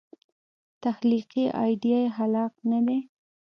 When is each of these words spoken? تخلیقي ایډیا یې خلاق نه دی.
تخلیقي 0.83 1.45
ایډیا 1.63 1.97
یې 2.03 2.13
خلاق 2.17 2.53
نه 2.71 2.79
دی. 2.85 2.99